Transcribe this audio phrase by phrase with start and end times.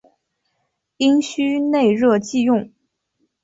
[0.97, 2.71] 阴虚内热忌用。